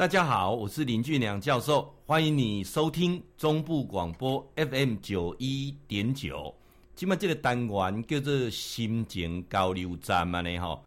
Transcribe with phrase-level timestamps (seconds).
[0.00, 6.54] 大家好，我是林俊良教授，欢迎你收听中部广播 FM 九一点九。
[6.96, 10.82] 今麦这个单元叫做心情交流站嘛呢吼，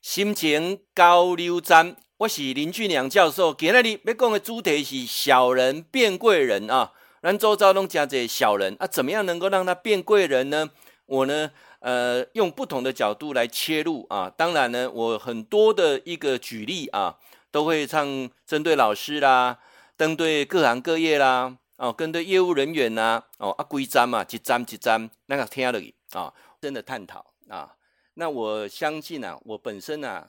[0.00, 3.52] 心情交流站，我是林俊良教授。
[3.52, 10.70] 今日你要讲的主题是小人变贵人啊，咱周遭拢讲这小人啊，怎么样能够让他变贵人呢？
[11.06, 11.50] 我呢，
[11.80, 14.30] 呃，用不同的角度来切入啊。
[14.30, 17.16] 当然呢，我很多的一个举例啊。
[17.54, 19.56] 都会唱针对老师啦，
[19.96, 25.80] 针对各行各业啦，哦，针对业务人员呐，哦，啊，规章嘛，一章一章那个听了
[26.14, 27.76] 啊，真的探讨啊。
[28.14, 30.28] 那我相信啊，我本身啊，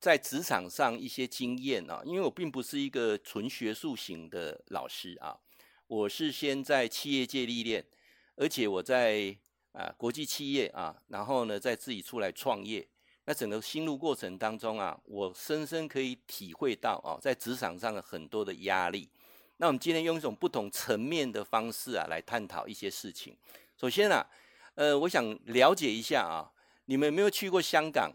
[0.00, 5.38] 在职场上一些经验啊，因为我并不是一个纯学术型的老师啊，
[5.86, 7.86] 我是先在企业界历练，
[8.34, 9.36] 而且我在
[9.70, 12.88] 啊国际企业啊，然后呢，再自己出来创业。
[13.28, 19.08] 那整个心路过程当中啊，我深深可以体会到啊，在职场上的很多的压力。
[19.56, 23.36] 那我们今天用一种不同层面的方式啊，来探讨一些事情。
[23.76, 24.24] 首先啊，
[24.76, 26.52] 呃，我想了解一下啊，
[26.84, 28.12] 你们有没有去过香港？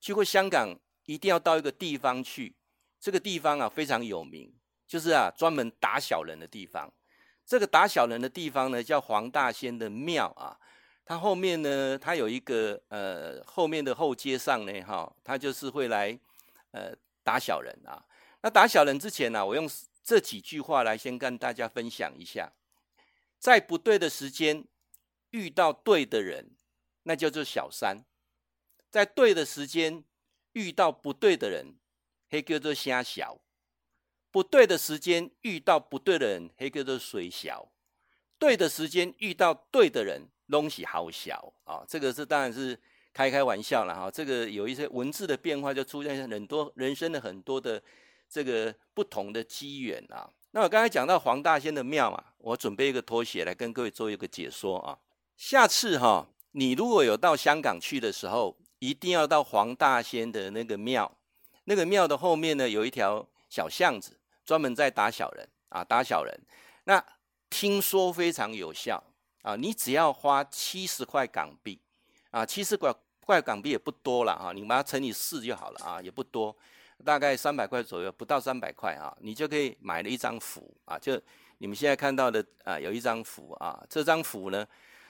[0.00, 2.54] 去过香港，一定要到一个地方去。
[2.98, 4.50] 这个地方啊，非常有名，
[4.86, 6.90] 就是啊，专门打小人的地方。
[7.44, 10.56] 这个打小人的地方呢，叫黄大仙的庙啊。
[11.10, 16.16] 它后面呢，它有一个呃，后面的后街上呢，哈，它就是会来
[16.70, 16.94] 呃
[17.24, 18.00] 打小人啊。
[18.42, 19.68] 那打小人之前呢，我用
[20.04, 22.52] 这几句话来先跟大家分享一下：
[23.40, 24.64] 在不对的时间
[25.30, 26.52] 遇到对的人，
[27.02, 28.04] 那叫做小三；
[28.88, 30.04] 在对的时间
[30.52, 31.74] 遇到不对的人，
[32.28, 33.40] 黑叫做瞎小；
[34.30, 37.66] 不对的时间遇到不对的人，黑叫做水小；
[38.38, 40.28] 对的时间遇到对的人。
[40.50, 41.84] 东西好小啊！
[41.86, 42.78] 这个是当然是
[43.14, 44.10] 开开玩笑了哈。
[44.10, 47.82] 这个有一些文字的变化，就出现很多人生的很多的
[48.28, 50.28] 这个不同的机缘啊。
[50.50, 54.98] 那我刚才讲到黄大仙的庙啊，我准备一个拖鞋来跟各位做一个解说啊。
[55.36, 61.10] 下次哈，你如果有到香港去的时候，一定要到黄大仙的那个庙。
[61.64, 66.40] 那个庙的后面呢，有一条小巷子，专门在打小人啊，打小人。
[66.84, 67.04] 那
[67.48, 69.02] 听说非常有效。
[69.42, 71.80] 啊，你只要花七十块港币，
[72.30, 76.54] 啊，七十块块港币也不多了啊，你把它乘以四就好了啊，也不多，
[77.04, 81.18] 大概三百块左右，不到三百块啊，你就可以买了一张符啊，就
[81.58, 84.66] 你们现在看到的啊，有一张符啊，这张符呢，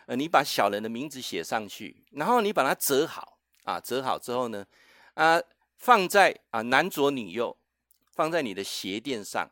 [0.06, 4.64] 呃，你把小人的名字写上去，然后你把它折好啊，折好之后呢，
[5.14, 5.42] 啊，
[5.78, 7.56] 放在啊男左女右，
[8.12, 9.50] 放在你的鞋垫上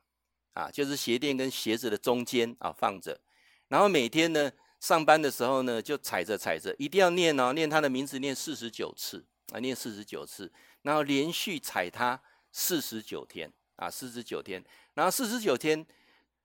[0.53, 3.19] 啊，就是鞋垫跟鞋子的中间啊放着，
[3.67, 4.53] 然后每天呢。
[4.81, 10.50] 上班的时候呢，就踩着踩着，一定要念哦，念他的名字念四十九次啊，念四十九次，
[10.83, 12.21] 然后连续踩他
[12.53, 15.84] 四十九天啊，四十九天，然后四十九天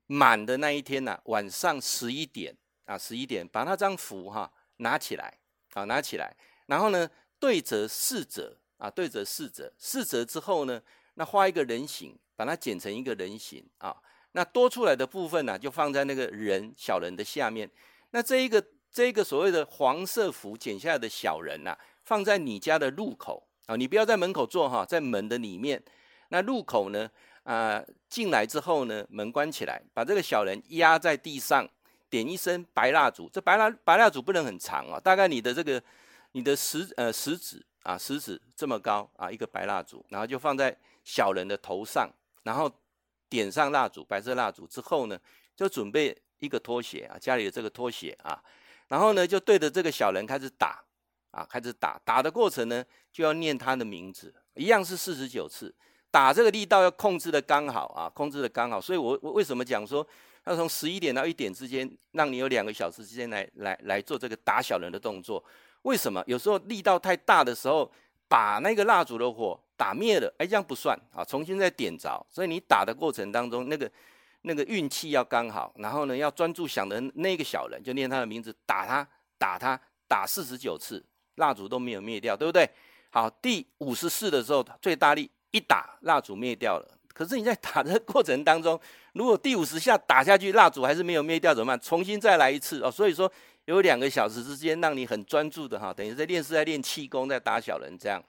[0.07, 2.55] 满的那一天呢、啊，晚上十一点
[2.85, 5.37] 啊，十一点把那张符哈、拿起来
[5.73, 6.35] 啊，拿起来，
[6.65, 7.07] 然后呢
[7.39, 10.81] 对折四折啊，对折四折，四折之后呢，
[11.13, 13.95] 那画一个人形，把它剪成一个人形啊，
[14.31, 17.69] 那多出来的部分呢、就放在那个人小人的下面。
[18.15, 21.75] 那这一个这一个所谓的黄色符剪下来的小人呐、
[22.05, 25.83] 放在你家的入口啊，你不要在门口坐哈，在门的里面。
[26.29, 27.09] 那入口呢，
[27.41, 31.67] 啊、呃，进来之后呢，门关起来，把这个小人压在地上，
[32.07, 33.27] 点一声白蜡烛。
[33.33, 35.81] 这白蜡白蜡烛不能很长啊，大概你的这个
[36.33, 42.07] 你的食呃食指啊食指这么高啊，一个白蜡烛，然后就放在小人的头上，
[42.43, 42.71] 然后
[43.27, 45.19] 点上蜡烛，白色蜡烛之后呢，
[45.55, 46.15] 就准备。
[46.43, 48.37] 一个拖鞋啊，家里的这个拖鞋啊，
[48.89, 50.83] 然后呢，就对着这个小人开始打
[51.31, 51.97] 啊，开始打。
[52.03, 52.83] 打的过程呢，
[53.13, 55.73] 就要念他的名字，一样是四十九次。
[56.11, 58.81] 打这个力道要控制的刚好啊，控制的刚好。
[58.81, 60.05] 所以我我为什么讲说，
[60.43, 65.41] 要从十一点到一点之间，让你有两个小时之间来来来做这个打小人的动作？
[65.83, 66.21] 为什么？
[66.27, 67.89] 有时候力道太大的时候，
[68.27, 72.25] 把那个蜡烛的火打灭了，哎，这样不算啊，重新再点着。
[72.29, 73.89] 所以你打的过程当中，那个。
[74.43, 79.07] 那个运气要刚好，然后呢，要专注想的那个小人，就念他的名字，打他，
[79.37, 81.03] 打他，打四十九次，
[81.35, 82.69] 蜡烛都没有灭掉，对不对？
[83.09, 86.99] 好，第五十四的时候，最大力一打，蜡烛灭掉了。
[87.13, 88.79] 可是你在打的过程当中，
[89.13, 91.79] 如果第五十下打下去，蜡烛还是没有灭掉，怎么办？
[91.79, 92.91] 重新再来一次哦。
[92.91, 93.31] 所以说，
[93.65, 98.23] 有两个小时之间，让你很专注的哈，等于在练是在练气功，在打小人这样。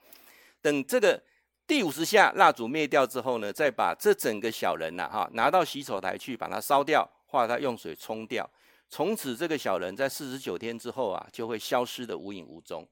[0.63, 1.21] 等这个。
[1.67, 8.49] 第五十下蜡烛灭掉之后呢，再把这整个小人呐、啊、哈拿到洗手台去，把它烧掉，或者他用水冲掉。
[8.91, 12.87] 从此这个小人在四十九天之后啊，就会消失得无影无踪。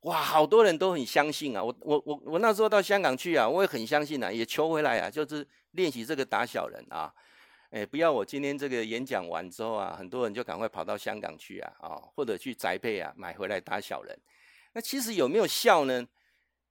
[0.00, 1.64] 哇，好多人都很相信啊！
[1.64, 7.10] 我我我我那时候到香港去啊，我也很相信啊，也求回来啊，就是练习这个打小人啊。
[7.70, 14.14] 哎，不要我今天这个演讲完之后啊，很多人就赶快跑到香港去啊，啊，或者去宅配啊，买回来打小人。
[14.74, 16.06] 那其实有没有效呢？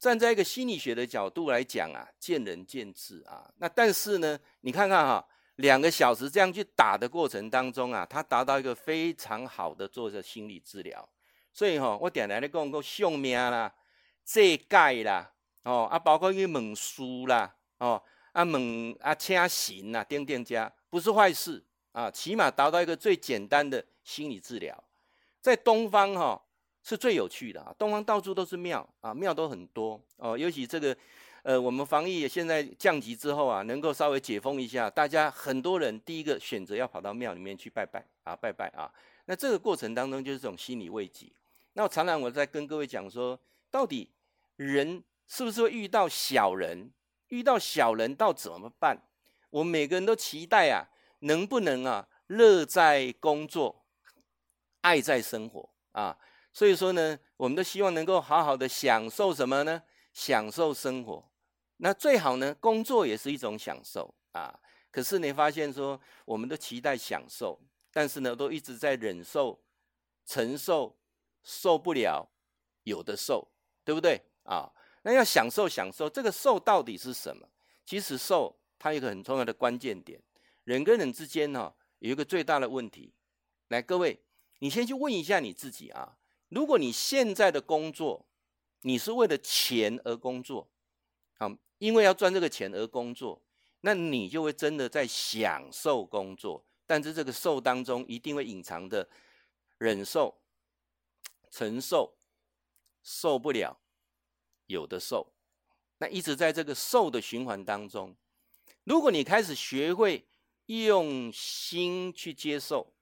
[0.04, 3.50] 站在一个心理学的角度来讲啊，见仁见智啊。
[3.60, 11.08] 那但是呢，你看看哈，两个小时这样去打的过程当中啊，他达到一个非常好的做着心理治疗。
[11.54, 13.74] 所以哈，我点来的讲讲相命啦、
[14.26, 15.32] 这改啦，
[15.64, 18.04] 哦啊，包括去问书啦，哦
[18.34, 20.70] 啊问啊请神啦，等等加。
[20.90, 21.64] 不是坏事
[21.94, 24.84] 啊，起码达到一个最简单的心理治疗。
[25.40, 26.44] 在东方哈
[26.84, 30.38] 是最有趣的啊，东方到处都是庙啊，庙都很多哦。
[30.38, 30.96] 尤其这个
[31.44, 38.92] 呃，我们防疫现在降级之后啊，能够稍微解封一下，大家很多人第一个选择要跑到庙里面去拜拜啊，拜拜啊。
[39.26, 41.32] 那这个过程当中就是这种心理慰藉。
[41.74, 43.40] 那常常我在跟各位讲说，
[43.72, 44.10] 到底
[44.58, 46.92] 人是不是会遇到小人？
[47.30, 49.02] 遇到小人到怎么办？
[49.50, 50.86] 我们每个人都期待啊，
[51.20, 53.84] 能不能啊，乐在工作，
[54.82, 56.18] 爱在生活啊？
[56.54, 59.82] 所以说呢，我们都希望能够好好的享受什么呢？
[60.14, 61.28] 享受生活。
[61.78, 64.58] 那最好呢，工作也是一种享受啊。
[64.92, 67.60] 可是你发现说，我们都期待享受，
[67.92, 69.60] 但是呢，都一直在忍受、
[70.26, 70.96] 承受，
[71.42, 72.30] 受不了，
[72.84, 73.52] 有的受，
[73.84, 74.72] 对不对啊？
[75.02, 77.48] 那要享受享受，这个受到底是什么？
[77.86, 78.56] 其实受。
[78.80, 80.22] 它有一个很重要的关键点，
[80.66, 83.14] 人跟人之间呢，有一个最大的问题。
[83.70, 84.20] 来，各位，
[84.60, 86.18] 你先去问一下你自己啊，
[86.54, 88.26] 如果你现在的工作，
[88.82, 90.70] 你是为了钱而工作，
[91.40, 93.42] 啊，因为要赚这个钱而工作，
[93.82, 96.64] 那你就会真的在享受工作。
[96.86, 99.10] 但是这个受当中一定会隐藏的
[99.80, 100.42] 忍受、
[101.50, 102.14] 承受、
[103.02, 103.80] 受不了、
[104.68, 105.34] 有的受，
[105.98, 108.16] 那一直在这个受的循环当中。
[108.84, 110.28] 如果你开始学会
[110.68, 112.94] 用心去接受，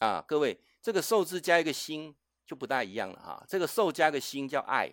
[0.00, 2.14] 啊，各位，这个受字加一个心
[2.46, 3.44] 就不大一样了哈。
[3.48, 4.90] 这个受加个心叫爱，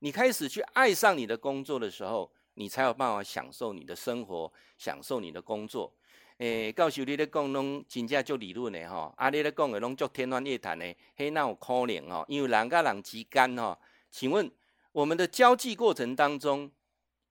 [0.00, 5.92] 你开始去爱上你的工作的时候，你才有办法享受你的生活，享受你的工作。
[6.38, 13.78] 诶，告诉你咧讲拢真正就理论的哈，啊，你咧讲的拢足天方夜谭的，嘿，那有可能哦，因为人跟人之间哈，
[14.10, 14.50] 请问
[14.92, 16.70] 我们的交际过程当中，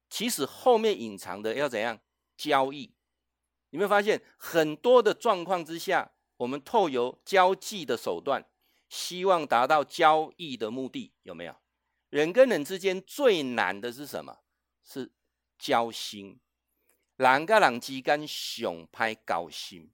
[0.09, 1.99] 其实后面隐藏的要怎样？
[2.37, 2.93] 交易，
[3.71, 8.45] 你没有发现很多的状况之下，我们透由交际的手段，
[8.89, 11.55] 希望达到交易的目的，有没有？
[12.09, 14.39] 人跟人之间最难的是什么？
[14.83, 15.11] 是
[15.57, 16.39] 交心。
[17.15, 19.91] 人跟人之间上歹交心。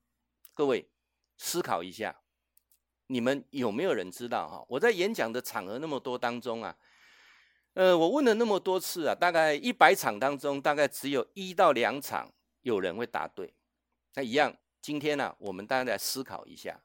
[0.54, 0.88] 各位
[1.36, 2.22] 思考一下，
[3.08, 4.48] 你们有没有人知道？
[4.48, 6.74] 哈，我在演讲的场合那么多当中啊。
[7.74, 12.32] 呃，我问了那么多次啊，大概一百场当中，大概只有一到两场
[12.62, 13.54] 有人会答对。
[14.14, 16.80] 那一样，今天呢、我们大家来思考一下，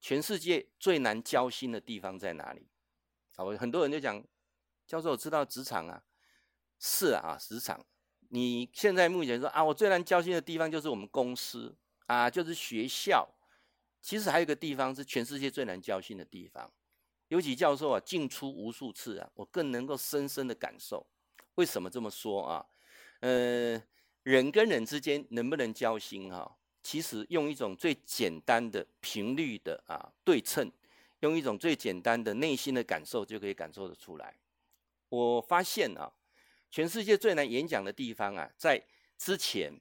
[0.00, 2.68] 全世界最难交心的地方在哪里？
[3.36, 4.22] 好，很多人就讲，
[4.86, 6.02] 教授我知道职场啊，
[6.78, 7.84] 是啊，职场。
[8.28, 11.76] 你现在目前说啊，我最难交心的地方就是我们公司
[12.06, 13.28] 啊，就是学校。
[14.00, 16.72] 其实还有一个地方是全世界最难交心的地方。
[17.28, 21.06] 尤其教授啊，进出无数次啊，我更能够深深的感受。
[21.56, 22.66] 为什么这么说啊？
[23.20, 23.82] 呃，
[24.22, 30.70] 人跟人之间能不能交心哈、其实用一种最简单的频率的啊对称，
[31.20, 34.34] 用一种最简单的内心的感受就可以感受得出来。
[35.08, 36.10] 我发现啊，
[36.70, 38.82] 全世界最难演讲的地方啊，在
[39.18, 39.72] 之前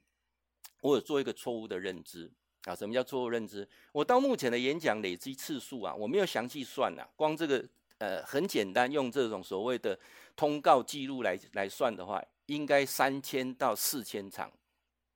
[0.82, 2.32] 我有做一个错误的认知。
[2.66, 3.66] 啊，什么叫错误认知？
[3.94, 7.66] 我到目前的演讲累积次数啊，我没有详细算呐、啊，光这个
[8.00, 9.98] 呃很简单，用这种所谓的
[10.36, 14.52] 通告记录来来算的话，应该三千到四千场，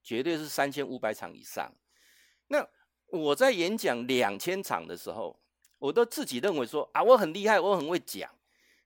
[0.03, 1.73] 绝对是三千五百场以上。
[2.47, 2.67] 那
[3.07, 5.39] 我在演讲两千场的时候，
[5.79, 8.29] 我都自己认为说啊，我很厉害，我很会讲。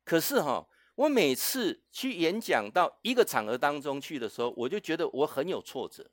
[0.04, 6.10] 可是哈，我每次去演讲到一个场合当中去的时候，我就觉得我很有挫折。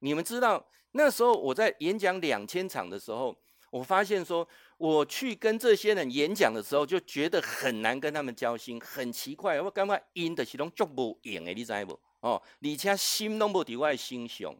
[0.00, 0.66] 你们知道？
[0.92, 3.34] 那时候我在演讲两千场的时候，
[3.70, 4.46] 我发现说，
[4.76, 9.60] 我去跟这些人演讲的时候，就觉得很难跟他们交心，很奇怪。
[9.60, 11.98] 我感觉因的是拢足不赢的，你知不？
[12.22, 14.52] 哦，而且心拢无在我心上。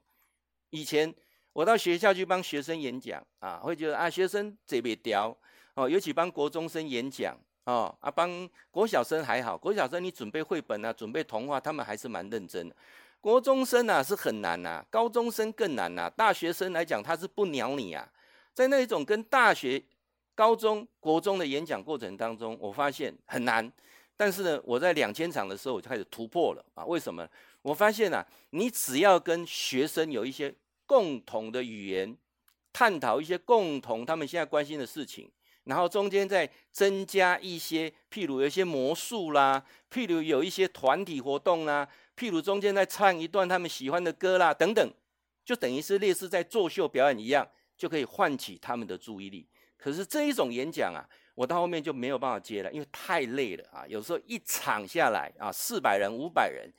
[0.71, 1.12] 以前
[1.52, 5.37] 我到学校去帮学生演讲啊，会觉得啊，学生这边屌
[5.75, 12.76] 哦，尤其帮国中生演讲哦，啊，帮国小生还好，国小生你准备绘本啊，准备童话，他们还是蛮认真的。
[13.21, 18.07] 国中生啊是很难呐、啊，高中生更难呐、啊，大学生来讲他是不鸟你啊。
[18.52, 19.83] 在那一种跟大学、
[20.35, 23.71] 高中、国中的演讲过程当中，我发现很难。
[24.16, 26.85] 但是呢，我在两千场的时候我就开始突破了啊。
[26.85, 27.26] 为什么？
[27.62, 30.54] 我发现啊，你只要跟学生有一些
[30.85, 32.16] 共同的语言，
[32.73, 35.31] 探讨一些共同他们现在关心的事情，
[35.64, 44.92] 然后中间再增加一些，譬如有一些魔术啦，譬如有一些团体活动啦，譬如中间再唱一段他们喜欢的歌啦，等等，
[45.45, 49.47] 就等于是类似在作秀表演一样，就可以唤起他们的注意力。
[49.76, 51.02] 可是这一种演讲啊，
[51.35, 53.87] 我到后面就没有办法接了，因为太累了啊。
[53.87, 56.71] 有时候一场下来啊，四百人、五百人，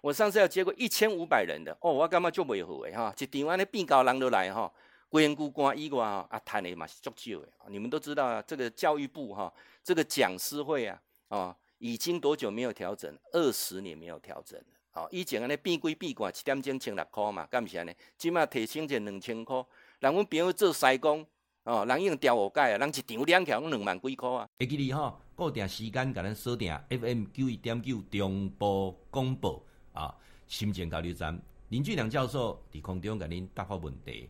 [0.00, 3.14] 我上次要接过一千五百人的哦，我干嘛就没有哈？
[3.18, 4.72] 一场安尼变高人都来哈，
[5.08, 7.48] 规句关以外哈，啊赚的嘛是足少诶。
[7.68, 9.52] 你们都知道啊，这个教育部哈，
[9.84, 13.14] 这个讲师会啊，啊，已经多久没有调整？
[13.32, 15.02] 二十年没有调整了。
[15.02, 17.94] 啊，以前安尼变规变关，一点钟千六块嘛，干不是安尼？
[18.16, 19.56] 今嘛提升成两千块，
[20.00, 21.26] 人阮朋友做师公。
[21.64, 24.48] 哦，人已经调我盖啊，人一场两条两万几块啊。
[24.58, 30.14] 会记你吼，固定时间甲咱锁定 FM 九一点九中部广播啊，
[30.46, 34.28] 心情交流站林俊良教授伫空中甲您答复问题。